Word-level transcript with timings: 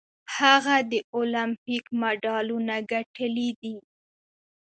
هغه 0.35 0.75
د 0.91 0.93
المپیک 1.17 1.85
مډالونه 2.01 2.75
ګټلي 2.91 3.49
دي. 3.61 3.75